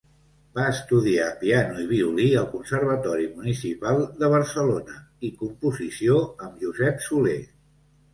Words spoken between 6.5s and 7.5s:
Josep Soler.